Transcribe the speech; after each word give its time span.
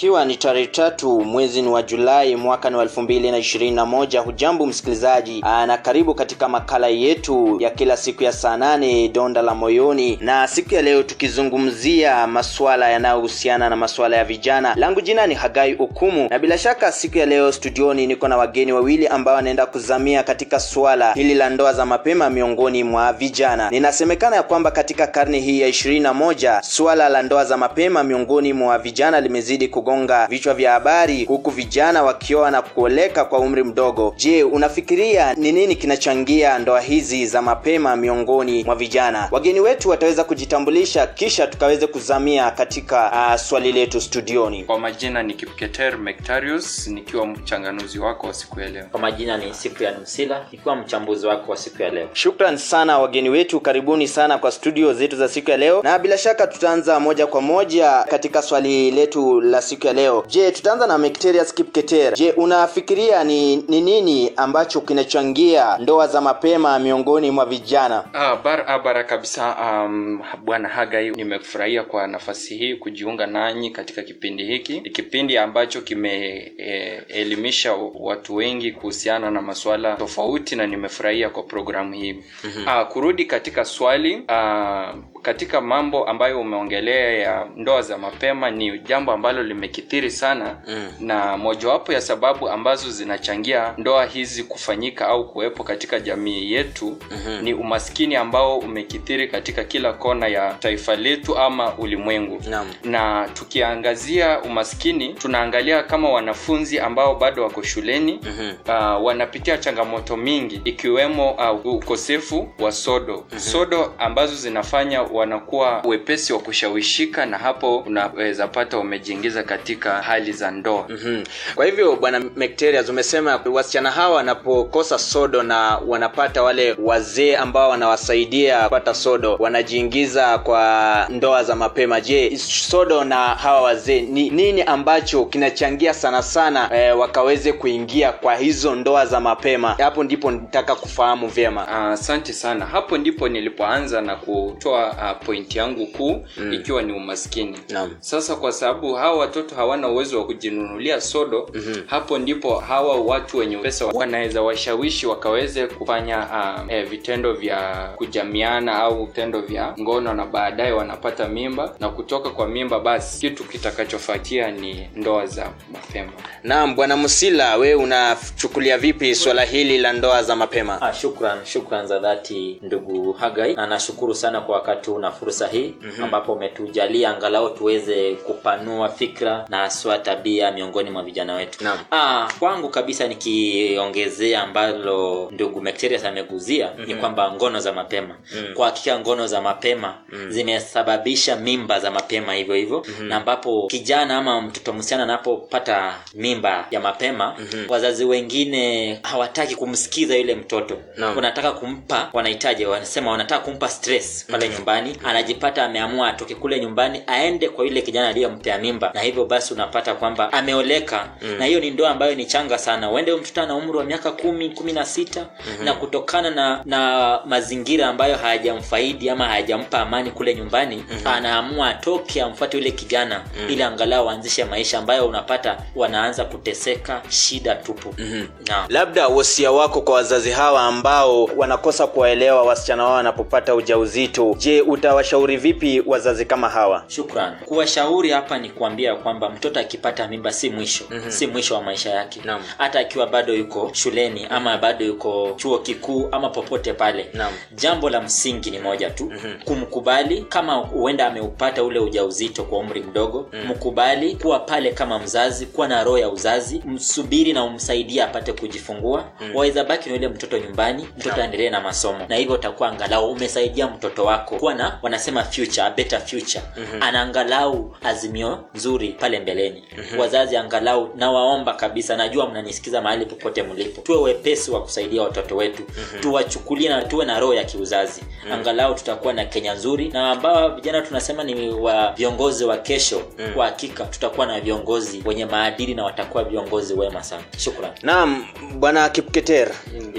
Ikiwa 0.00 0.24
ni 0.24 0.36
tarehe 0.36 0.66
tatu 0.66 1.20
mwezi 1.20 1.62
ni 1.62 1.68
wa 1.68 1.82
Julai 1.82 2.36
mwaka 2.36 2.70
ni 2.70 2.76
wa 2.76 2.82
elfu 2.82 3.02
mbili 3.02 3.30
na 3.30 3.38
ishirini 3.38 3.76
na 3.76 3.86
moja. 3.86 4.20
Hujambo 4.20 4.66
msikilizaji, 4.66 5.40
na 5.40 5.78
karibu 5.78 6.14
katika 6.14 6.48
makala 6.48 6.88
yetu 6.88 7.56
ya 7.60 7.70
kila 7.70 7.96
siku 7.96 8.22
ya 8.24 8.32
saa 8.32 8.56
nane 8.56 9.08
donda 9.08 9.42
la 9.42 9.54
moyoni, 9.54 10.18
na 10.20 10.48
siku 10.48 10.74
ya 10.74 10.82
leo 10.82 11.02
tukizungumzia 11.02 12.26
masuala 12.26 12.90
yanayohusiana 12.90 13.68
na 13.70 13.76
masuala 13.76 14.16
ya 14.16 14.24
vijana. 14.24 14.74
Langu 14.76 15.00
jina 15.00 15.26
ni 15.26 15.34
Hagai 15.34 15.76
Okumu, 15.78 16.28
na 16.30 16.38
bila 16.38 16.58
shaka 16.58 16.92
siku 16.92 17.18
ya 17.18 17.26
leo 17.26 17.52
studioni 17.52 18.06
niko 18.06 18.28
na 18.28 18.36
wageni 18.36 18.72
wawili 18.72 19.06
ambao 19.08 19.34
wanaenda 19.34 19.66
kuzamia 19.66 20.22
katika 20.22 20.60
suala 20.60 21.12
hili 21.12 21.34
la 21.34 21.50
ndoa 21.50 21.72
za 21.72 21.86
mapema 21.86 22.30
miongoni 22.30 22.84
mwa 22.84 23.12
vijana. 23.12 23.70
Ninasemekana 23.70 24.36
ya 24.36 24.42
kwamba 24.42 24.70
katika 24.70 25.06
karne 25.06 25.38
hii 25.40 25.60
ya 25.60 25.68
ishirini 25.68 26.00
na 26.00 26.14
moja 26.14 26.62
suala 26.62 27.08
la 27.08 27.22
ndoa 27.22 27.44
za 27.44 27.56
mapema 27.56 28.04
miongoni 28.04 28.52
mwa 28.52 28.78
vijana 28.78 29.20
limezidi 29.20 29.68
kugonga 29.90 30.26
vichwa 30.26 30.54
vya 30.54 30.72
habari, 30.72 31.24
huku 31.24 31.50
vijana 31.50 32.02
wakioa 32.02 32.50
na 32.50 32.62
kuoleka 32.62 33.24
kwa 33.24 33.38
umri 33.38 33.64
mdogo. 33.64 34.14
Je, 34.16 34.42
unafikiria 34.44 35.34
ni 35.34 35.52
nini 35.52 35.76
kinachangia 35.76 36.58
ndoa 36.58 36.80
hizi 36.80 37.26
za 37.26 37.42
mapema 37.42 37.96
miongoni 37.96 38.64
mwa 38.64 38.74
vijana? 38.74 39.28
Wageni 39.30 39.60
wetu 39.60 39.88
wataweza 39.88 40.24
kujitambulisha, 40.24 41.06
kisha 41.06 41.46
tukaweze 41.46 41.86
kuzamia 41.86 42.50
katika 42.50 43.10
uh, 43.30 43.40
swali 43.40 43.72
letu 43.72 44.00
studioni. 44.00 44.64
Kwa 44.64 44.78
majina 44.78 45.22
ni 45.22 45.34
Kipketer 45.34 45.98
Mektarius 45.98 46.86
nikiwa 46.88 47.26
mchanganuzi 47.26 47.98
wako 47.98 48.26
wa 48.26 48.34
siku 48.34 48.60
ya 48.60 48.68
leo. 48.68 48.84
Kwa 48.90 49.00
majina 49.00 49.36
ni 49.36 49.54
siku 49.54 49.82
ya 49.82 49.90
Nusila 49.98 50.46
nikiwa 50.52 50.76
mchambuzi 50.76 51.26
wako 51.26 51.50
wa 51.50 51.56
siku 51.56 51.82
ya 51.82 51.90
leo. 51.90 52.08
Shukran 52.12 52.56
sana 52.56 52.98
wageni 52.98 53.30
wetu, 53.30 53.60
karibuni 53.60 54.08
sana 54.08 54.38
kwa 54.38 54.50
studio 54.52 54.92
zetu 54.94 55.16
za 55.16 55.28
siku 55.28 55.50
ya 55.50 55.56
leo, 55.56 55.80
na 55.82 55.98
bila 55.98 56.18
shaka 56.18 56.46
tutaanza 56.46 57.00
moja 57.00 57.26
kwa 57.26 57.40
moja 57.40 58.04
katika 58.08 58.42
swali 58.42 58.90
letu 58.90 59.40
la 59.40 59.62
siku 59.62 59.79
ya 59.86 59.92
leo. 59.92 60.24
Je, 60.28 60.50
tutaanza 60.52 60.86
na 60.86 60.98
Mecterius 60.98 61.54
Kipketer. 61.54 62.14
Je, 62.14 62.32
unafikiria 62.32 63.24
ni, 63.24 63.56
ni 63.56 63.80
nini 63.80 64.32
ambacho 64.36 64.80
kinachangia 64.80 65.78
ndoa 65.78 66.06
za 66.06 66.20
mapema 66.20 66.78
miongoni 66.78 67.30
mwa 67.30 67.46
vijana? 67.46 68.04
Ah, 68.12 68.36
barabara 68.36 69.04
kabisa. 69.04 69.56
Um, 69.62 70.22
Bwana 70.44 70.68
Hagai, 70.68 71.10
nimefurahia 71.10 71.82
kwa 71.82 72.06
nafasi 72.06 72.56
hii 72.56 72.74
kujiunga 72.74 73.26
nanyi 73.26 73.70
katika 73.70 74.02
kipindi 74.02 74.44
hiki. 74.44 74.80
Ni 74.80 74.90
kipindi 74.90 75.38
ambacho 75.38 75.80
kimeelimisha 75.80 77.70
e, 77.72 77.90
watu 77.94 78.34
wengi 78.34 78.72
kuhusiana 78.72 79.30
na 79.30 79.42
masuala 79.42 79.96
tofauti 79.96 80.56
na 80.56 80.66
nimefurahia 80.66 81.30
kwa 81.30 81.42
programu 81.42 81.94
hii. 81.94 82.12
mm-hmm. 82.12 82.68
Ah, 82.68 82.84
kurudi 82.84 83.24
katika 83.24 83.64
swali 83.64 84.22
ah, 84.28 84.94
katika 85.22 85.60
mambo 85.60 86.04
ambayo 86.04 86.40
umeongelea 86.40 87.12
ya 87.18 87.46
ndoa 87.56 87.82
za 87.82 87.98
mapema 87.98 88.50
ni 88.50 88.78
jambo 88.78 89.12
ambalo 89.12 89.42
limekithiri 89.42 90.10
sana 90.10 90.56
mm. 90.68 90.92
na 91.00 91.36
mojawapo 91.36 91.92
ya 91.92 92.00
sababu 92.00 92.48
ambazo 92.48 92.90
zinachangia 92.90 93.74
ndoa 93.78 94.06
hizi 94.06 94.42
kufanyika 94.42 95.08
au 95.08 95.28
kuwepo 95.28 95.64
katika 95.64 96.00
jamii 96.00 96.52
yetu 96.52 96.96
mm-hmm. 97.10 97.42
ni 97.42 97.54
umaskini 97.54 98.16
ambao 98.16 98.58
umekithiri 98.58 99.28
katika 99.28 99.64
kila 99.64 99.92
kona 99.92 100.26
ya 100.28 100.54
taifa 100.54 100.96
letu 100.96 101.38
ama 101.38 101.74
ulimwengu 101.78 102.42
Naam. 102.50 102.66
na 102.84 103.28
tukiangazia 103.34 104.40
umaskini 104.42 105.14
tunaangalia 105.14 105.82
kama 105.82 106.08
wanafunzi 106.10 106.78
ambao 106.80 107.14
bado 107.14 107.42
wako 107.42 107.62
shuleni 107.62 108.20
mm-hmm. 108.22 108.50
uh, 108.98 109.04
wanapitia 109.04 109.58
changamoto 109.58 110.16
mingi 110.16 110.60
ikiwemo 110.64 111.30
uh, 111.32 111.74
ukosefu 111.74 112.48
wa 112.58 112.72
sodo 112.72 113.14
mm-hmm. 113.16 113.38
sodo 113.38 113.94
ambazo 113.98 114.34
zinafanya 114.34 115.02
wanakuwa 115.12 115.80
wepesi 115.84 116.32
wa 116.32 116.38
kushawishika 116.38 117.26
na 117.26 117.38
hapo 117.38 117.78
unaweza 117.78 118.48
pata 118.48 118.76
wamejiingiza 118.78 119.42
katika 119.42 119.90
hali 120.02 120.32
za 120.32 120.50
ndoa 120.50 120.84
mm-hmm. 120.88 121.24
Kwa 121.54 121.64
hivyo 121.66 121.96
bwana 121.96 122.20
Mecterius, 122.36 122.88
umesema 122.88 123.40
wasichana 123.52 123.90
hawa 123.90 124.16
wanapokosa 124.16 124.98
sodo 124.98 125.42
na 125.42 125.78
wanapata 125.86 126.42
wale 126.42 126.76
wazee 126.78 127.36
ambao 127.36 127.70
wanawasaidia 127.70 128.64
kupata 128.64 128.94
sodo, 128.94 129.36
wanajiingiza 129.38 130.38
kwa 130.38 131.06
ndoa 131.08 131.44
za 131.44 131.56
mapema. 131.56 132.00
Je, 132.00 132.36
sodo 132.38 133.04
na 133.04 133.16
hawa 133.16 133.62
wazee 133.62 134.00
ni 134.00 134.30
nini 134.30 134.62
ambacho 134.62 135.24
kinachangia 135.24 135.94
sana 135.94 136.22
sana 136.22 136.70
e, 136.74 136.90
wakaweze 136.92 137.52
kuingia 137.52 138.12
kwa 138.12 138.36
hizo 138.36 138.74
ndoa 138.74 139.06
za 139.06 139.20
mapema? 139.20 139.74
Hapo 139.78 140.04
ndipo 140.04 140.30
nitaka 140.30 140.74
kufahamu 140.74 141.28
vyema. 141.28 141.68
asante 141.92 142.32
sana 142.32 142.66
hapo 142.66 142.98
ndipo 142.98 143.28
nilipoanza 143.28 144.00
na 144.00 144.16
kutoa 144.16 144.98
uh, 145.00 145.26
pointi 145.26 145.58
yangu 145.58 145.86
kuu 145.86 146.26
mm. 146.36 146.52
ikiwa 146.52 146.82
ni 146.82 146.92
umaskini 146.92 147.58
Naam. 147.68 147.96
sasa 148.00 148.36
kwa 148.36 148.52
sababu 148.52 148.94
hawa 148.94 149.18
watoto 149.18 149.54
hawana 149.54 149.88
uwezo 149.88 150.18
wa 150.18 150.26
kujinunulia 150.26 151.00
sodo 151.00 151.50
mm-hmm. 151.54 151.82
hapo 151.86 152.18
ndipo 152.18 152.54
hawa 152.58 152.96
watu 153.00 153.36
wenye 153.38 153.56
pesa 153.56 153.86
wanaweza 153.86 154.42
washawishi 154.42 155.06
wakaweze 155.06 155.66
kufanya 155.66 156.18
uh, 156.18 156.72
eh, 156.72 156.86
vitendo 156.88 157.32
vya 157.32 157.90
kujamiana 157.96 158.74
au 158.78 159.06
vitendo 159.06 159.40
vya 159.40 159.74
ngono 159.80 160.14
na 160.14 160.26
baadaye 160.26 160.72
wanapata 160.72 161.28
mimba 161.28 161.74
na 161.80 161.88
kutoka 161.88 162.30
kwa 162.30 162.48
mimba 162.48 162.80
basi 162.80 163.20
kitu 163.20 163.44
kitakachofuatia 163.44 164.50
ni 164.50 164.88
ndoa 164.96 165.26
za 165.26 165.50
mapema 165.72 166.12
Naam, 166.44 166.74
bwana 166.74 166.96
Musila, 166.96 167.56
we 167.56 167.74
unachukulia 167.74 168.78
vipi 168.78 169.14
swala 169.14 169.42
hili 169.44 169.78
la 169.78 169.92
ndoa 169.92 170.22
za 170.22 170.36
mapema? 170.36 170.82
Ah, 170.82 170.92
shukran 170.94 171.38
shukran 171.44 171.86
za 171.86 171.98
dhati 171.98 172.58
ndugu 172.62 173.12
Hagai, 173.12 173.54
na 173.54 173.66
nashukuru 173.66 174.14
sana 174.14 174.40
kwa 174.40 174.54
wakati 174.54 174.89
huu 174.92 174.98
na 174.98 175.10
fursa 175.10 175.46
hii 175.48 175.74
mm-hmm. 175.82 176.04
ambapo 176.04 176.32
umetujalia 176.32 177.10
angalau 177.10 177.50
tuweze 177.50 178.14
kupanua 178.14 178.88
fikra 178.88 179.46
na 179.48 179.56
haswa 179.58 179.98
tabia 179.98 180.52
miongoni 180.52 180.90
mwa 180.90 181.02
vijana 181.02 181.34
wetu. 181.34 181.64
Naam. 181.64 181.78
Ah, 181.90 182.28
kwangu 182.38 182.68
kabisa 182.68 183.08
nikiongezea 183.08 184.42
ambalo 184.42 185.28
ndugu 185.32 185.60
Mecterius 185.60 186.04
ameguzia 186.04 186.66
mm-hmm. 186.66 186.86
ni 186.86 186.94
kwamba 186.94 187.32
ngono 187.32 187.60
za 187.60 187.72
mapema 187.72 188.14
mm-hmm. 188.34 188.54
kwa 188.54 188.66
hakika 188.66 188.98
ngono 188.98 189.26
za 189.26 189.40
mapema 189.40 189.94
mm-hmm. 190.12 190.30
zimesababisha 190.30 191.36
mimba 191.36 191.80
za 191.80 191.90
mapema 191.90 192.34
hivyo 192.34 192.54
hivyo 192.54 192.82
mm-hmm. 192.88 193.08
na 193.08 193.16
ambapo 193.16 193.66
kijana 193.66 194.16
ama 194.18 194.40
mtoto 194.40 194.72
msichana 194.72 195.02
anapopata 195.02 195.94
mimba 196.14 196.66
ya 196.70 196.80
mapema 196.80 197.34
mm-hmm. 197.38 197.66
wazazi 197.70 198.04
wengine 198.04 198.94
hawataki 199.02 199.54
kumsikiza 199.54 200.16
yule 200.16 200.34
mtoto 200.34 200.78
no. 200.96 201.06
wanataka 201.16 201.52
kumpa 201.52 202.10
wanahitaji 202.12 202.64
wanasema 202.66 203.10
wanataka 203.10 203.44
kumpa 203.44 203.68
stress 203.68 204.26
pale 204.26 204.44
mm-hmm. 204.44 204.56
nyumbani 204.58 204.79
anajipata 205.04 205.64
ameamua 205.64 206.08
atoke 206.08 206.34
kule 206.34 206.60
nyumbani 206.60 207.02
aende 207.06 207.48
kwa 207.48 207.64
yule 207.64 207.82
kijana 207.82 208.08
aliyempea 208.08 208.58
mimba 208.58 208.90
na 208.94 209.00
hivyo 209.00 209.24
basi 209.24 209.54
unapata 209.54 209.94
kwamba 209.94 210.32
ameoleka 210.32 211.08
mm. 211.22 211.34
na 211.38 211.44
hiyo 211.44 211.60
ni 211.60 211.70
ndoa 211.70 211.90
ambayo 211.90 212.14
ni 212.14 212.24
changa 212.26 212.58
sana 212.58 212.90
uende 212.90 213.14
mtoto 213.14 213.42
ana 213.42 213.54
umri 213.54 213.78
wa 213.78 213.84
miaka 213.84 214.10
kumi 214.10 214.50
kumi 214.50 214.72
na 214.72 214.84
sita 214.84 215.20
mm-hmm. 215.20 215.64
na 215.64 215.72
kutokana 215.74 216.30
na 216.30 216.62
na 216.64 217.20
mazingira 217.26 217.86
ambayo 217.88 218.16
hayajamfaidi 218.16 219.10
ama 219.10 219.24
hayajampa 219.24 219.78
amani 219.80 220.10
kule 220.10 220.34
nyumbani 220.34 220.76
mm-hmm. 220.76 221.06
anaamua 221.06 221.68
atoke 221.68 222.22
amfuate 222.22 222.56
yule 222.58 222.70
kijana 222.70 223.22
mm. 223.40 223.50
ili 223.50 223.62
angalau 223.62 224.10
aanzishe 224.10 224.44
maisha 224.44 224.78
ambayo 224.78 225.06
unapata 225.06 225.56
wanaanza 225.76 226.24
kuteseka 226.24 227.02
shida 227.08 227.54
tupu 227.54 227.94
mm-hmm. 227.98 228.28
na 228.48 228.64
Labda 228.68 229.08
wosia 229.08 229.50
wako 229.52 229.80
kwa 229.80 229.94
wazazi 229.94 230.30
hawa 230.30 230.62
ambao 230.62 231.24
wanakosa 231.24 231.86
kuwaelewa 231.86 232.42
wasichana 232.42 232.84
wao 232.84 232.92
wanapopata 232.94 233.54
ujauzito. 233.54 234.34
Je, 234.38 234.60
utawashauri 234.70 235.36
vipi 235.36 235.82
wazazi 235.86 236.24
kama 236.24 236.48
hawa? 236.48 236.84
shukran 236.88 237.36
kuwashauri 237.44 238.10
hapa 238.10 238.38
ni 238.38 238.50
kuambia 238.50 238.94
kwamba 238.94 239.30
mtoto 239.30 239.60
akipata 239.60 240.08
mimba 240.08 240.32
si 240.32 240.50
mwisho 240.50 240.84
mm-hmm. 240.90 241.10
si 241.10 241.26
mwisho 241.26 241.54
wa 241.54 241.62
maisha 241.62 241.90
yake 241.90 242.20
hata 242.58 242.80
akiwa 242.80 243.06
bado 243.06 243.34
yuko 243.34 243.70
shuleni 243.72 244.26
ama 244.30 244.58
bado 244.58 244.84
yuko 244.84 245.32
chuo 245.36 245.58
kikuu 245.58 246.08
ama 246.12 246.28
popote 246.30 246.72
pale 246.72 247.06
Naam. 247.14 247.32
jambo 247.54 247.90
la 247.90 248.00
msingi 248.00 248.50
ni 248.50 248.58
moja 248.58 248.90
tu 248.90 249.04
mm-hmm. 249.04 249.42
kumkubali 249.44 250.22
kama 250.28 250.54
huenda 250.54 251.06
ameupata 251.06 251.64
ule 251.64 251.78
ujauzito 251.78 252.42
kwa 252.44 252.58
umri 252.58 252.80
mdogo 252.82 253.28
mm-hmm. 253.32 253.50
mkubali 253.50 254.16
kuwa 254.16 254.38
pale 254.38 254.70
kama 254.72 254.98
mzazi 254.98 255.46
kuwa 255.46 255.68
na 255.68 255.84
roho 255.84 255.98
ya 255.98 256.08
uzazi 256.08 256.62
msubiri 256.66 257.32
na 257.32 257.44
umsaidie 257.44 258.02
apate 258.02 258.32
kujifungua 258.32 259.04
mm-hmm. 259.20 259.36
waweza 259.36 259.64
baki 259.64 259.88
na 259.88 259.94
ule 259.94 260.08
mtoto 260.08 260.38
nyumbani 260.38 260.88
mtoto 260.98 261.20
aendelee 261.22 261.50
na 261.50 261.60
masomo 261.60 261.98
na 262.08 262.16
hivyo 262.16 262.34
utakuwa 262.34 262.68
angalau 262.68 263.10
umesaidia 263.12 263.66
mtoto 263.66 264.04
wako 264.04 264.36
kuwa 264.36 264.54
na 264.60 264.78
wanasema 264.82 265.24
future 265.24 265.62
a 265.62 265.70
better 265.70 266.00
future 266.00 266.42
mm-hmm. 266.56 266.82
ana 266.82 267.00
angalau 267.02 267.76
azimio 267.84 268.38
nzuri 268.54 268.88
pale 268.88 269.20
mbeleni 269.20 269.62
mm-hmm. 269.78 269.98
wazazi 270.00 270.36
angalau 270.36 270.90
nawaomba 270.96 271.52
kabisa 271.54 271.96
najua 271.96 272.28
mnanisikiza 272.30 272.80
mahali 272.80 273.06
popote 273.06 273.42
mlipo 273.42 273.80
tuwe 273.82 273.98
wepesi 273.98 274.50
wa 274.50 274.62
kusaidia 274.62 275.02
watoto 275.02 275.36
wetu 275.36 275.62
mm-hmm. 275.68 276.00
tuwachukulie 276.00 276.68
na 276.68 276.82
tuwe 276.82 277.04
na 277.04 277.20
roho 277.20 277.34
ya 277.34 277.44
kiuzazi 277.44 278.00
mm-hmm. 278.02 278.32
angalau 278.32 278.74
tutakuwa 278.74 279.12
na 279.12 279.24
kenya 279.24 279.54
nzuri 279.54 279.88
na 279.88 280.10
ambao 280.10 280.48
vijana 280.54 280.80
tunasema 280.82 281.24
ni 281.24 281.50
wa 281.50 281.92
viongozi 281.96 282.44
wa 282.44 282.56
kesho 282.56 283.02
mm-hmm. 283.18 283.34
kwa 283.34 283.44
hakika 283.46 283.84
tutakuwa 283.84 284.26
na 284.26 284.40
viongozi 284.40 285.02
wenye 285.06 285.26
maadili 285.26 285.74
na 285.74 285.84
watakuwa 285.84 286.24
viongozi 286.24 286.74
wema 286.74 287.02
sana 287.02 287.22
shukran 287.38 287.70
Naam, 287.82 288.26
bwana 288.54 288.88
Kipketer. 288.88 289.48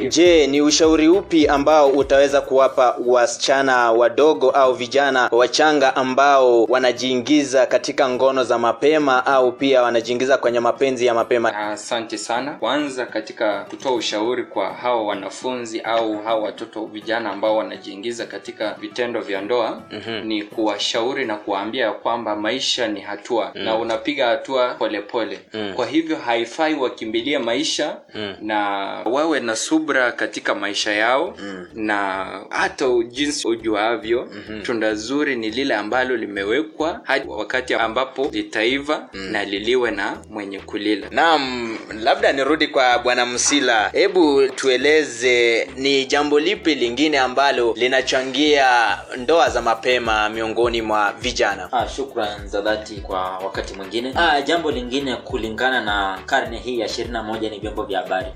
Je, 0.09 0.47
ni 0.47 0.61
ushauri 0.61 1.07
upi 1.07 1.47
ambao 1.47 1.89
utaweza 1.89 2.41
kuwapa 2.41 2.95
wasichana 3.05 3.91
wadogo 3.91 4.40
wadogo 4.47 4.51
au 4.59 4.73
vijana 4.73 5.29
wachanga 5.31 5.95
ambao 5.95 6.63
wanajiingiza 6.63 7.65
katika 7.65 8.09
ngono 8.09 8.43
za 8.43 8.57
mapema 8.59 9.25
au 9.25 9.51
pia 9.51 9.81
wanajiingiza 9.81 10.37
kwenye 10.37 10.59
mapenzi 10.59 11.05
ya 11.05 11.13
mapema 11.13 11.55
Asante 11.71 12.17
sana. 12.17 12.51
Kwanza 12.51 13.05
katika 13.05 13.63
kutoa 13.69 13.93
ushauri 13.93 14.43
kwa 14.43 14.73
hawa 14.73 15.03
wanafunzi 15.03 15.81
au 15.81 16.17
hawa 16.23 16.41
watoto 16.43 16.85
vijana 16.85 17.31
ambao 17.31 17.57
wanajiingiza 17.57 18.25
katika 18.25 18.73
vitendo 18.73 19.21
vya 19.21 19.41
ndoa 19.41 19.81
Mhm. 19.91 20.27
ni 20.27 20.43
kuwashauri 20.43 21.25
na 21.25 21.35
kuwaambia 21.35 21.85
ya 21.85 21.91
kwamba 21.91 22.35
maisha 22.35 22.87
ni 22.87 22.99
hatua 23.01 23.51
na 23.53 23.75
unapiga 23.75 24.27
hatua 24.27 24.73
polepole 24.73 25.39
Mm. 25.53 25.73
kwa 25.75 25.85
hivyo 25.85 26.15
haifai 26.17 26.73
wakimbilie 26.75 27.37
maisha 27.39 27.97
Mm. 28.15 28.35
na 28.41 28.57
wawe 29.05 29.39
na 29.39 29.55
subra 29.55 30.11
katika 30.11 30.55
maisha 30.55 30.91
yao 30.91 31.33
Mm. 31.39 31.67
na 31.73 32.25
hata 32.49 32.85
jinsi 33.07 33.47
ujuavyo 33.47 34.27
tunda 34.63 34.95
zuri 34.95 35.35
ni 35.35 35.49
lile 35.49 35.75
ambalo 35.75 36.17
limewekwa 36.17 37.01
hadi 37.03 37.27
wakati 37.27 37.73
ambapo 37.73 38.29
litaiva 38.31 39.09
na 39.13 39.45
liliwe 39.45 39.91
na 39.91 40.17
mwenye 40.29 40.59
kulila. 40.59 41.07
Naam 41.11 41.77
labda 42.03 42.33
nirudi 42.33 42.67
kwa 42.67 42.99
bwana 42.99 43.25
msila. 43.25 43.89
Hebu 43.89 44.47
tueleze 44.47 45.67
ni 45.75 46.05
jambo 46.05 46.39
lipi 46.39 46.75
lingine 46.75 47.19
ambalo 47.19 47.73
linachangia 47.77 48.97
ndoa 49.17 49.49
za 49.49 49.61
mapema 49.61 50.29
miongoni 50.29 50.81
mwa 50.81 51.13
vijana? 51.21 51.69
Ah, 51.71 51.87
shukran 51.89 52.47
za 52.47 52.61
dhati 52.61 52.95
kwa 52.95 53.37
wakati 53.37 53.73
mwingine. 53.73 54.13
Ah, 54.15 54.41
jambo 54.41 54.71
lingine 54.71 55.15
kulingana 55.15 55.81
na 55.81 56.19
karne 56.25 56.57
hii 56.59 56.79
ya 56.79 56.85
ishirini 56.85 57.13
na 57.13 57.23
moja 57.23 57.49
ni 57.49 57.59
vyombo 57.59 57.83
vya 57.83 57.99
habari. 58.01 58.27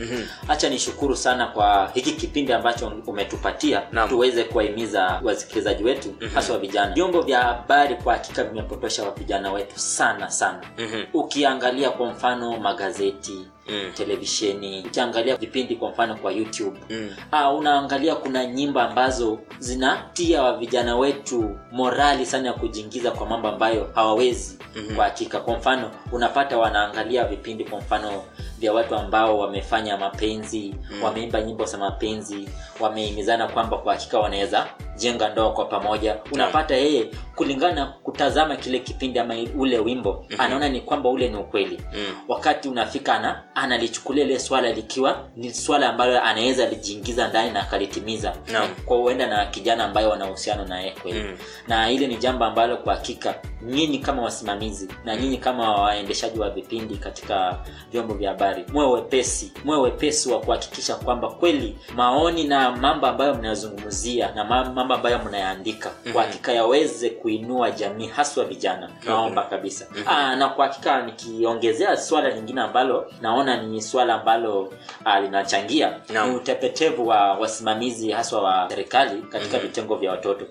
Hacha 0.48 0.70
nishukuru 0.70 1.16
sana 1.16 1.48
kwa 1.48 1.92
hiki 1.94 2.12
kipindi 2.12 2.54
ambacho 2.54 2.94
umetupatia 3.08 3.82
Naam. 3.92 4.10
tuweze 4.10 4.44
kuwahimiza 4.44 5.20
wasikilizaji 5.24 5.84
wetu 5.86 6.14
hasa 6.34 6.54
wa 6.54 6.60
vijana 6.60 6.94
vyombo 6.94 7.22
vya 7.22 7.42
habari 7.42 7.96
kwa 7.96 8.14
hakika 8.14 8.44
vimepotosha 8.44 9.04
wa 9.04 9.12
vijana 9.12 9.52
wetu 9.52 9.80
sana 9.80 10.30
sana 10.32 10.62
Mhm. 10.78 11.04
ukiangalia 11.14 11.90
kwa 11.90 12.08
mfano 12.12 12.60
magazeti 12.60 13.48
Mm. 13.70 13.92
televisheni 13.94 14.84
ukiangalia 14.88 15.36
vipindi 15.38 15.76
kwa 15.76 15.90
mfano 15.90 16.16
kwa 16.16 16.32
youtube 16.32 16.80
Mm. 16.90 17.10
ah, 17.32 17.52
unaangalia 17.54 18.16
kuna 18.16 18.46
nyimbo 18.46 18.80
ambazo 18.80 19.40
zinatia 19.60 20.42
wa 20.44 20.58
vijana 20.58 20.98
wetu 20.98 21.58
morali 21.72 22.26
sana 22.26 22.48
ya 22.48 22.54
kujiingiza 22.54 23.12
kwa 23.12 23.28
mambo 23.28 23.48
ambayo 23.48 23.92
hawawezi 23.96 24.60
Mhm. 24.76 24.96
kwa 24.96 25.06
hakika 25.06 25.40
kwa 25.40 25.58
mfano 25.58 25.92
unapata 26.12 26.58
wanaangalia 26.58 27.24
vipindi 27.26 27.66
kwa 27.66 27.80
mfano 27.80 28.24
vya 28.60 28.74
watu 28.74 28.96
ambao 28.96 29.40
wamefanya 29.40 29.98
mapenzi 29.98 30.76
wameimba 31.04 31.42
nyimbo 31.42 31.66
za 31.66 31.78
mapenzi 31.78 32.50
wamehimizana 32.80 33.48
kwamba 33.48 33.78
kwa 33.78 33.94
hakika 33.94 34.20
wanaweza 34.20 34.68
jenga 34.98 35.30
ndoa 35.30 35.54
kwa 35.54 35.66
pamoja 35.66 36.18
unapata 36.32 36.76
yeye 36.76 37.08
kulingana 37.36 37.74
na 37.76 37.86
kutazama 37.86 38.56
kile 38.56 38.80
kipindi 38.80 39.20
ama 39.20 39.36
ule 39.58 39.80
wimbo 39.80 40.26
anaona 40.38 40.70
ni 40.70 40.82
kwamba 40.82 41.10
ule 41.10 41.30
ni 41.30 41.38
ukweli 41.38 41.82
Mm. 41.94 42.16
wakati 42.28 42.70
unafika 42.70 43.16
ana 43.16 43.44
analichukulia 43.56 44.24
ile 44.24 44.40
swala 44.40 44.72
likiwa 44.72 45.28
ni 45.36 45.54
swala 45.54 45.90
ambalo 45.90 46.22
anaweza 46.24 46.66
lijiingiza 46.70 47.28
ndani 47.28 47.52
na 47.52 47.62
akalitimiza 47.62 48.36
no. 48.54 48.60
kwa 48.86 48.98
huenda 48.98 49.28
na 49.28 49.46
kijana 49.46 49.84
ambayo 49.86 50.10
wana 50.10 50.26
uhusiano 50.28 50.66
naye 50.66 50.92
kweli 51.02 51.20
Mm. 51.20 51.38
na 51.68 51.92
ile 51.92 52.08
ni 52.08 52.16
jambo 52.18 52.46
ambalo 52.46 52.78
kwa 52.78 52.94
hakika 52.96 53.36
nyinyi 53.62 54.00
kama 54.00 54.22
wasimamizi 54.22 54.88
na 55.06 55.16
nyinyi 55.16 55.38
kama 55.38 55.72
waendeshaji 55.82 56.40
wa 56.40 56.50
vipindi 56.50 56.96
katika 56.98 57.60
vyombo 57.92 58.14
vya 58.14 58.30
habari 58.32 58.45
mwe 58.74 58.86
wepesi 58.86 59.52
mwe 59.66 59.78
wepesi 59.78 60.30
wa 60.32 60.40
kuhakikisha 60.40 60.96
kwamba 60.96 61.28
kweli 61.30 61.78
maoni 61.96 62.44
na 62.44 62.72
mambo 62.72 63.08
ambayo 63.08 63.34
mnayazungumzia 63.34 64.32
na 64.36 64.44
mambo 64.44 64.94
ambayo 64.94 65.20
mnayaandika 65.20 65.92
kwa 66.14 66.24
hakika 66.24 66.52
yaweze 66.54 67.10
kuinua 67.10 67.72
jamii 67.72 68.08
haswa 68.08 68.46
vijana. 68.46 68.90
Naomba 69.06 69.44
kabisa. 69.44 69.88
Aa, 70.08 70.36
na 70.36 70.50
kwa 70.50 70.68
hakika 70.68 71.02
nikiongezea 71.02 71.98
swala 71.98 72.30
lingine 72.30 72.62
ambalo 72.62 73.12
naona 73.22 73.62
ni 73.62 73.82
swala 73.82 74.14
ambalo 74.14 74.74
ah, 75.06 75.20
linachangia 75.20 75.94
ni 76.10 76.36
utepetevu 76.36 77.08
wa 77.08 77.34
wasimamizi 77.34 78.12
haswa 78.12 78.42
wa 78.42 78.70
serikali 78.70 79.22
katika 79.22 79.60
vitengo 79.60 79.96
vya 79.96 80.12
watoto. 80.12 80.46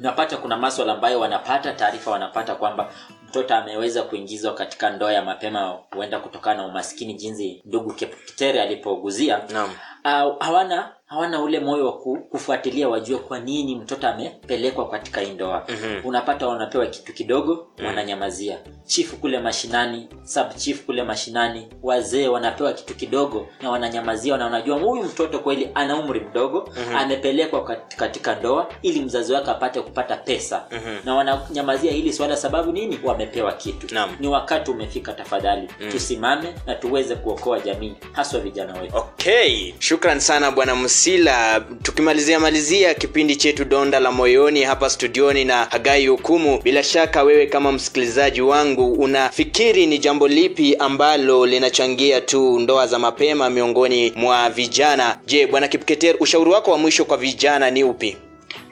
Napata 0.00 0.22
unapata 0.22 0.36
kuna 0.36 0.56
maswala 0.56 0.92
ambayo 0.92 1.20
wanapata 1.20 1.72
taarifa 1.72 2.10
wanapata 2.10 2.54
kwamba 2.54 2.88
mtoto 3.32 3.54
ameweza 3.54 4.02
kuingizwa 4.02 4.54
katika 4.54 4.90
ndoa 4.90 5.12
ya 5.12 5.22
mapema 5.22 5.78
huenda 5.94 6.18
kutokana 6.20 6.62
na 6.62 6.68
umaskini 6.68 7.14
jinsi 7.14 7.62
ndugu 7.64 7.92
kitere 7.92 8.62
alipouguzia 8.62 9.40
Naam. 9.52 9.70
uh, 10.04 10.42
hawana 10.44 10.90
hawana 11.12 11.42
ule 11.42 11.60
moyo 11.60 11.86
wa 11.86 11.92
kufuatilia 12.30 12.88
wajue 12.88 13.18
kwa 13.18 13.38
nini 13.40 13.74
mtoto 13.76 14.08
amepelekwa 14.08 14.88
katika 14.88 15.20
hii 15.20 15.30
ndoa. 15.30 15.64
Mhm. 15.68 16.00
unapata 16.06 16.46
wanapewa 16.48 16.86
kitu 16.86 17.12
kidogo 17.12 17.66
wananyamazia. 17.86 18.58
Chifu 18.84 19.16
kule 19.16 19.38
mashinani 19.38 20.08
sub 20.24 20.54
chief 20.56 20.84
kule 20.84 21.02
mashinani 21.02 21.68
wazee 21.82 22.28
wanapewa 22.28 22.72
kitu 22.72 22.94
kidogo 22.94 23.46
na 23.62 23.70
wananyamazia 23.70 24.36
na 24.36 24.44
wanajua 24.44 24.78
huyu 24.78 25.02
mtoto 25.02 25.38
kweli 25.38 25.68
ana 25.74 25.96
umri 25.96 26.20
mdogo 26.20 26.68
amepelekwa 26.96 27.64
katika 27.96 28.34
ndoa 28.34 28.68
ili 28.82 29.00
mzazi 29.00 29.32
wake 29.32 29.50
apate 29.50 29.80
kupata 29.80 30.16
pesa. 30.16 30.64
Na 31.04 31.14
wananyamazia 31.14 31.92
hili 31.92 32.12
swala 32.12 32.36
sababu 32.36 32.72
nini? 32.72 32.98
Wamepewa 33.04 33.52
kitu. 33.52 33.94
Naam. 33.94 34.16
ni 34.20 34.28
wakati 34.28 34.70
umefika 34.70 35.12
tafadhali. 35.12 35.68
Tusimame 35.90 36.54
na 36.66 36.74
tuweze 36.74 37.14
kuokoa 37.14 37.60
jamii 37.60 37.94
haswa 38.12 38.40
vijana 38.40 38.80
wetu. 38.80 38.96
Okay. 38.96 39.72
Shukran 39.78 40.20
sana 40.20 40.50
bwana 40.50 40.74
msila 41.02 41.64
tukimalizia 41.82 42.40
malizia 42.40 42.94
kipindi 42.94 43.36
chetu 43.36 43.64
donda 43.64 44.00
la 44.00 44.12
moyoni 44.12 44.62
hapa 44.62 44.90
studioni 44.90 45.44
na 45.44 45.64
hagai 45.64 46.06
hukumu 46.06 46.60
bila 46.62 46.82
shaka 46.82 47.22
wewe 47.22 47.46
kama 47.46 47.72
msikilizaji 47.72 48.40
wangu 48.40 48.92
unafikiri 48.92 49.86
ni 49.86 49.98
jambo 49.98 50.28
lipi 50.28 50.76
ambalo 50.76 51.46
linachangia 51.46 52.20
tu 52.20 52.58
ndoa 52.60 52.86
za 52.86 52.98
mapema 52.98 53.50
miongoni 53.50 54.12
mwa 54.16 54.50
vijana? 54.50 55.18
Je 55.26 55.46
bwana 55.46 55.68
kipketer 55.68 56.16
ushauri 56.20 56.50
wako 56.50 56.70
wa 56.70 56.78
mwisho 56.78 57.04
kwa 57.04 57.16
vijana 57.16 57.70
ni 57.70 57.84
upi 57.84 58.16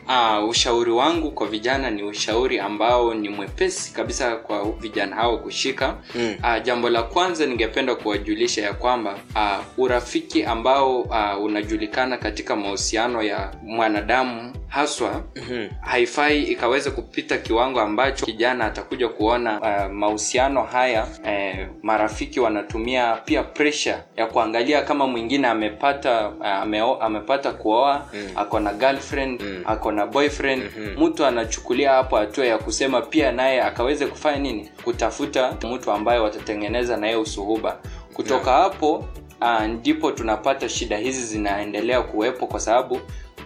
Ah, 0.08 0.44
ushauri 0.44 0.90
wangu 0.90 1.30
kwa 1.30 1.46
vijana 1.46 1.90
ni 1.90 2.02
ushauri 2.02 2.58
ambao 2.58 3.14
ni 3.14 3.28
mwepesi 3.28 3.92
kabisa 3.94 4.36
kwa 4.36 4.72
vijana 4.72 5.16
hao 5.16 5.38
kushika. 5.38 5.96
Mm. 6.14 6.34
Aa, 6.42 6.60
jambo 6.60 6.90
la 6.90 7.02
kwanza 7.02 7.46
ningependa 7.46 7.94
kuwajulisha 7.94 8.62
ya 8.62 8.72
kwamba 8.74 9.18
aa, 9.36 9.60
urafiki 9.78 10.44
ambao 10.44 11.06
ah, 11.10 11.38
unajulikana 11.38 12.16
katika 12.16 12.56
mahusiano 12.56 13.22
ya 13.22 13.54
mwanadamu 13.62 14.52
haswa 14.70 15.22
Mhm. 15.36 15.68
haifai 15.80 16.42
ikaweza 16.42 16.90
kupita 16.90 17.38
kiwango 17.38 17.80
ambacho 17.80 18.26
kijana 18.26 18.64
atakuja 18.64 19.08
kuona 19.08 19.60
uh, 19.60 19.92
mahusiano 19.92 20.62
haya 20.62 21.06
eh, 21.26 21.68
marafiki 21.82 22.40
wanatumia 22.40 23.16
pia 23.16 23.42
pressure 23.42 23.96
ya 24.16 24.26
kuangalia 24.26 24.82
kama 24.82 25.06
mwingine 25.06 25.48
amepata 25.48 26.28
uh, 26.28 26.46
ame, 26.46 26.80
amepata 27.00 27.52
kuoa 27.52 28.06
Mm. 28.14 28.28
ako 28.36 28.60
na 28.60 28.72
girlfriend 28.72 29.42
Mm. 29.42 29.62
ako 29.66 29.92
na 29.92 30.06
boyfriend 30.06 30.62
Mhm. 30.78 31.04
mtu 31.04 31.26
anachukulia 31.26 31.90
hapo 31.92 32.16
hatua 32.16 32.46
ya 32.46 32.58
kusema 32.58 33.02
pia 33.02 33.32
naye 33.32 33.62
akaweze 33.62 34.06
kufanya 34.06 34.38
nini 34.38 34.70
kutafuta 34.84 35.52
mtu 35.72 35.90
ambaye 35.92 36.20
watatengeneza 36.20 36.96
naye 36.96 37.16
usuhuba 37.16 37.78
kutoka 38.14 38.52
hapo 38.52 39.04
uh, 39.40 39.62
ndipo 39.62 40.12
tunapata 40.12 40.68
shida 40.68 40.96
hizi 40.96 41.22
zinaendelea 41.26 42.02
kuwepo 42.02 42.46
kwa 42.46 42.60
sababu 42.60 43.00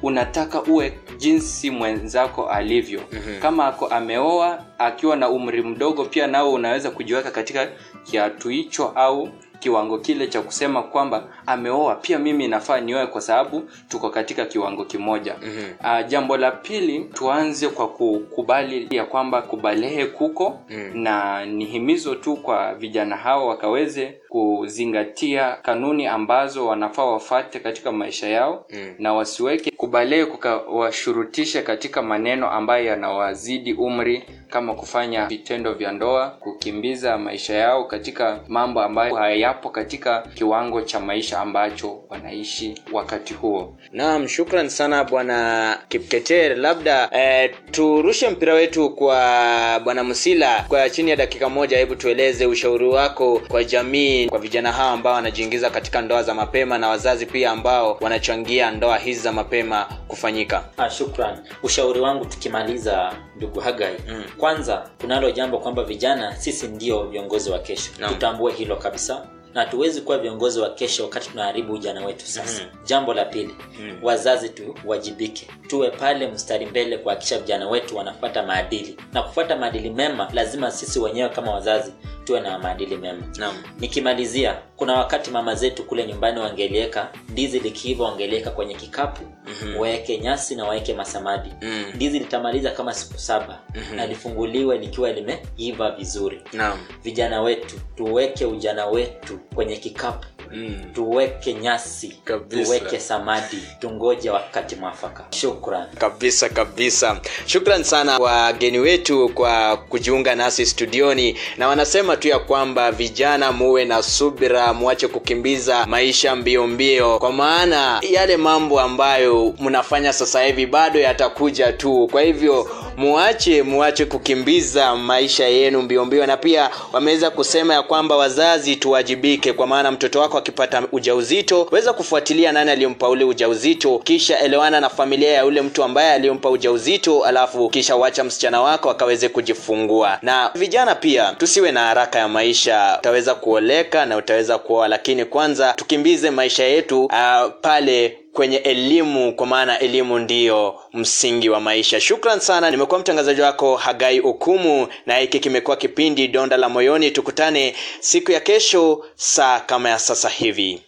unataka 0.05 0.63
uwe 0.63 0.99
jinsi 1.17 1.71
mwenzako 1.71 2.49
alivyo 2.49 3.01
Mhm. 3.13 3.41
kama 3.41 3.67
ako 3.67 3.87
ameoa 3.87 4.65
akiwa 4.79 5.17
na 5.17 5.29
umri 5.29 5.63
mdogo 5.63 6.05
pia 6.05 6.27
nao 6.27 6.53
unaweza 6.53 6.91
kujiweka 6.91 7.31
katika 7.31 7.69
kiatu 8.05 8.49
hicho 8.49 8.93
au 8.95 9.29
kiwango 9.59 9.99
kile 9.99 10.27
cha 10.27 10.43
kusema 10.43 10.83
kwamba 10.83 11.25
ameoa 11.47 11.95
pia 11.95 12.19
mimi 12.19 12.49
nafaa 12.49 12.81
nioe 12.81 13.07
kwa 13.07 13.21
sababu 13.21 13.63
tuko 13.89 14.11
katika 14.11 14.45
kiwango 14.45 14.85
kimoja 14.85 15.35
Mhm. 15.43 15.65
uh, 15.81 16.07
jambo 16.09 16.37
la 16.37 16.51
pili 16.51 17.01
tuanze 17.15 17.69
kwa 17.69 17.89
kukubali 17.89 18.87
ya 18.91 19.05
kwamba 19.05 19.43
kubalehe 19.43 20.07
kuko 20.07 20.59
Mm. 20.71 20.91
na 20.95 21.47
ni 21.47 21.65
himizo 21.65 22.15
tu 22.15 22.37
kwa 22.37 22.75
vijana 22.75 23.17
hao 23.17 23.47
wakaweze 23.47 24.15
kuzingatia 24.29 25.53
kanuni 25.63 26.07
ambazo 26.07 26.67
wanafaa 26.67 27.05
wafate 27.05 27.59
katika 27.61 27.93
maisha 27.93 28.29
yao 28.29 28.67
Mm. 28.71 28.95
na 28.99 29.15
wasiweke 29.15 29.71
kubalehe 29.71 30.27
kukawashurutisha 30.27 31.63
katika 31.63 32.03
maneno 32.03 32.51
ambayo 32.51 32.85
yanawazidi 32.85 33.73
umri 33.73 34.25
kama 34.49 34.75
kufanya 34.75 35.27
vitendo 35.27 35.73
vya 35.75 35.93
ndoa 35.93 36.31
kukimbiza 36.31 37.19
maisha 37.19 37.55
yao 37.55 37.85
katika 37.85 38.41
mambo 38.49 38.81
ambayo 38.83 39.15
hayapo 39.15 39.71
katika 39.71 40.23
kiwango 40.35 40.81
cha 40.83 41.01
maisha 41.01 41.34
ambacho 41.41 42.00
wanaishi 42.09 42.75
wakati 42.93 43.35
huo 43.35 43.76
Naam, 43.93 44.29
shukran 44.29 44.69
sana 44.69 45.05
bwana 45.05 45.79
Kipketer. 45.88 46.57
Labda 46.57 47.09
eh, 47.12 47.55
turushe 47.71 48.29
mpira 48.31 48.55
wetu 48.55 48.91
kwa 48.91 49.81
bwana 49.85 50.05
Musila 50.05 50.64
kwa 50.69 50.91
chini 50.91 51.11
ya 51.11 51.17
dakika 51.17 51.49
moja. 51.49 51.79
Hebu 51.79 51.95
tueleze 51.97 52.47
ushauri 52.47 52.88
wako 52.88 53.41
kwa 53.49 53.64
jamii, 53.64 54.26
kwa 54.29 54.38
vijana 54.38 54.73
hawa 54.73 54.91
ambao 54.93 55.14
wanajiingiza 55.14 55.71
katika 55.71 56.00
ndoa 56.03 56.23
za 56.23 56.35
mapema 56.35 56.79
na 56.79 56.88
wazazi 56.88 57.26
pia 57.26 57.50
ambao 57.50 57.99
wanachangia 58.00 58.71
ndoa 58.71 58.99
hizi 58.99 59.21
za 59.21 59.33
mapema 59.33 59.87
kufanyika. 60.09 60.64
Ah, 60.76 60.91
shukran. 60.91 61.38
Ushauri 61.62 62.00
wangu 62.00 62.25
tukimaliza, 62.25 63.12
ndugu 63.37 63.61
Hagai, 63.61 63.95
Mm. 64.09 64.25
kwanza 64.38 64.91
kunalo 65.00 65.31
jambo 65.31 65.59
kwamba 65.59 65.85
vijana 65.85 66.37
sisi 66.37 66.67
ndio 66.67 67.03
viongozi 67.03 67.50
wa 67.50 67.59
kesho. 67.59 67.91
no. 68.00 68.09
Tutambue 68.09 68.53
hilo 68.53 68.76
kabisa 68.76 69.26
na 69.55 69.61
hatuwezi 69.61 70.01
kuwa 70.01 70.19
viongozi 70.19 70.61
wa 70.61 70.71
kesho 70.71 71.03
wakati 71.05 71.31
tunaharibu 71.31 71.73
ujana 71.73 72.07
wetu 72.07 72.27
sasa. 72.27 72.63
Jambo 72.85 73.15
la 73.15 73.25
pili, 73.25 73.55
Mm. 73.81 73.99
wazazi 74.03 74.49
tuwajibike, 74.49 75.49
tuwe 75.75 75.90
pale 75.90 76.26
mstari 76.28 76.66
mbele 76.66 76.99
kuhakikisha 76.99 77.38
vijana 77.38 77.69
wetu 77.69 77.97
wanafuata 77.97 78.43
maadili, 78.43 78.97
na 79.12 79.23
kufuata 79.23 79.57
maadili 79.57 79.90
mema 79.90 80.28
lazima 80.33 80.71
sisi 80.71 80.99
wenyewe 80.99 81.28
kama 81.28 81.52
wazazi 81.52 81.93
tuwe 82.25 82.40
na 82.40 82.59
maadili 82.59 82.97
mema. 82.97 83.23
Naam. 83.38 83.62
Nikimalizia, 83.81 84.59
kuna 84.76 84.93
wakati 84.95 85.31
mama 85.31 85.54
zetu 85.54 85.85
kule 85.85 86.07
nyumbani 86.07 86.40
wangelieka 86.40 87.09
ndizi 87.28 87.61
likiiva, 87.61 88.04
wangelieka 88.04 88.50
kwenye 88.50 88.75
kikapu 88.75 89.23
Mhm. 89.47 89.76
waweke 89.76 90.19
nyasi 90.19 90.57
na 90.57 90.64
waweke 90.64 90.95
masamadi 90.95 91.50
Mm. 91.62 91.85
ndizi 91.95 92.19
litamaliza 92.19 92.71
kama 92.71 92.95
siku 92.95 93.19
saba 93.19 93.59
Mhm. 93.75 93.97
na 93.97 94.07
lifunguliwe 94.07 94.78
likiwa 94.78 95.12
limeiva 95.12 95.90
vizuri 95.90 96.43
Naam. 96.52 96.78
vijana 97.02 97.43
wetu 97.43 97.76
tuweke 97.97 98.45
ujana 98.45 98.87
wetu 98.87 99.38
kwenye 99.54 99.76
kikapu 99.76 100.26
Mm. 100.55 100.85
tuweke 100.95 101.55
nyasi 101.55 102.19
Kabisa. 102.25 102.65
tuweke 102.65 103.01
samadi 103.01 103.59
tungoje 103.81 104.31
wakati 104.31 104.77
mwafaka. 104.77 105.25
Shukran 105.31 105.87
kabisa 105.99 106.49
kabisa. 106.49 107.21
Shukran 107.47 107.83
sana 107.85 108.19
wageni 108.19 108.79
wetu 108.79 109.29
kwa 109.29 109.77
kujiunga 109.77 110.35
nasi 110.35 110.67
studioni. 110.67 111.37
Na 111.57 111.69
wanasema 111.69 112.17
tu 112.17 112.29
ya 112.29 112.39
kwamba 112.39 112.93
vijana 112.93 113.53
muwe 113.53 113.85
na 113.85 114.03
subira 114.03 114.73
mwache 114.75 115.09
kukimbiza 115.09 115.87
maisha 115.87 116.37
mbio 116.37 116.67
mbio. 116.67 117.19
Kwa 117.19 117.33
maana 117.33 118.01
yale 118.11 118.37
mambo 118.37 118.81
ambayo 118.81 119.55
mnafanya 119.61 120.13
sasa 120.13 120.43
hivi 120.45 120.67
bado 120.67 121.01
yatakuja 121.01 121.73
tu. 121.73 122.09
Kwa 122.13 122.23
hivyo 122.23 122.71
muache 122.97 123.63
muache 123.63 124.05
kukimbiza 124.05 124.95
maisha 124.97 125.49
yenu 125.49 125.83
mbio 125.83 126.05
mbio. 126.05 126.27
Na 126.27 126.37
pia 126.37 126.71
wameweza 126.93 127.31
kusema 127.31 127.75
ya 127.75 127.83
kwamba 127.83 128.17
wazazi 128.17 128.77
tuwajibike 128.77 129.53
kwa 129.53 129.67
maana 129.67 129.91
mtoto 129.91 130.21
wako 130.21 130.41
akipata 130.45 130.83
ujauzito 130.93 131.69
weza 131.73 131.93
kufuatilia 131.93 132.53
nani 132.53 132.71
aliyompa 132.71 133.09
ule 133.09 133.25
ujauzito 133.25 133.99
kisha 133.99 134.39
elewana 134.39 134.81
na 134.81 134.89
familia 134.91 135.31
ya 135.33 135.47
ule 135.47 135.63
mtu 135.63 135.85
ambaye 135.85 136.13
aliyompa 136.13 136.51
ujauzito 136.51 137.25
alafu 137.25 137.69
kisha 137.69 137.97
wacha 137.97 138.25
msichana 138.25 138.61
wako 138.61 138.91
akaweze 138.91 139.29
kujifungua. 139.29 140.19
Na 140.23 140.51
vijana 140.55 140.95
pia 140.95 141.33
tusiwe 141.39 141.73
na 141.73 141.81
haraka 141.81 142.19
ya 142.19 142.29
maisha. 142.29 142.97
Utaweza 142.99 143.35
kuoleka 143.35 144.07
na 144.07 144.17
utaweza 144.17 144.59
kuoa 144.59 144.89
lakini 144.89 145.25
kwanza 145.25 145.73
tukimbize 145.73 146.31
maisha 146.31 146.65
yetu 146.65 147.05
uh, 147.05 147.53
pale 147.61 148.19
kwenye 148.35 148.57
elimu 148.57 149.35
kwa 149.35 149.47
maana 149.47 149.79
elimu 149.79 150.19
ndiyo 150.19 150.81
msingi 150.93 151.49
wa 151.49 151.61
maisha. 151.61 152.00
Shukran 152.00 152.41
sana 152.41 152.71
nimekuwa 152.71 153.00
mtangazaji 153.00 153.41
wako 153.41 153.76
hagai 153.76 154.21
ukumu 154.21 154.88
na 155.07 155.17
hiki 155.17 155.41
kimekuwa 155.41 155.76
kipindi 155.76 156.29
donda 156.29 156.57
la 156.57 156.69
moyoni. 156.69 157.11
Tukutane 157.11 157.75
siku 158.00 158.33
ya 158.33 158.41
kesho 158.41 159.05
saa 159.17 159.61
kama 159.61 159.88
ya 159.88 159.99
sasa 159.99 160.29
hivi 160.29 160.81